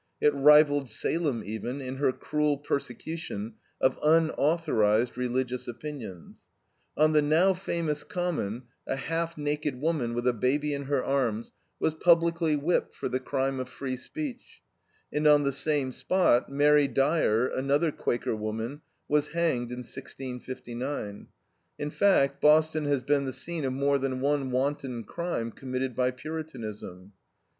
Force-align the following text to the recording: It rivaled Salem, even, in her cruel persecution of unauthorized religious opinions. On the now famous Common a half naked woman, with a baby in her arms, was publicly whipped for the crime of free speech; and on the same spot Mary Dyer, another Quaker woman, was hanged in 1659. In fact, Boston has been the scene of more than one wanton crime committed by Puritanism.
It 0.19 0.33
rivaled 0.33 0.89
Salem, 0.89 1.43
even, 1.45 1.79
in 1.79 1.97
her 1.97 2.11
cruel 2.11 2.57
persecution 2.57 3.53
of 3.79 3.99
unauthorized 4.01 5.15
religious 5.15 5.67
opinions. 5.67 6.43
On 6.97 7.11
the 7.13 7.21
now 7.21 7.53
famous 7.53 8.03
Common 8.03 8.63
a 8.87 8.95
half 8.95 9.37
naked 9.37 9.79
woman, 9.79 10.15
with 10.15 10.27
a 10.27 10.33
baby 10.33 10.73
in 10.73 10.85
her 10.85 11.03
arms, 11.05 11.51
was 11.79 11.93
publicly 11.93 12.55
whipped 12.55 12.95
for 12.95 13.09
the 13.09 13.19
crime 13.19 13.59
of 13.59 13.69
free 13.69 13.95
speech; 13.95 14.63
and 15.13 15.27
on 15.27 15.43
the 15.43 15.51
same 15.51 15.91
spot 15.91 16.49
Mary 16.51 16.87
Dyer, 16.87 17.45
another 17.49 17.91
Quaker 17.91 18.35
woman, 18.35 18.81
was 19.07 19.27
hanged 19.27 19.69
in 19.69 19.83
1659. 19.83 21.27
In 21.77 21.89
fact, 21.91 22.41
Boston 22.41 22.85
has 22.85 23.03
been 23.03 23.25
the 23.25 23.33
scene 23.33 23.65
of 23.65 23.73
more 23.73 23.99
than 23.99 24.19
one 24.19 24.49
wanton 24.49 25.03
crime 25.03 25.51
committed 25.51 25.95
by 25.95 26.09
Puritanism. 26.09 27.13